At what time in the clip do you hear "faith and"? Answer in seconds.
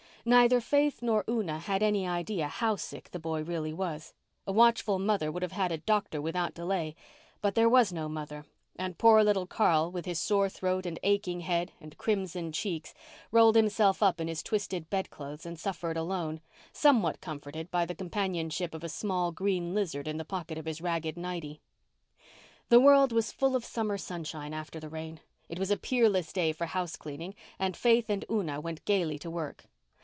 27.75-28.23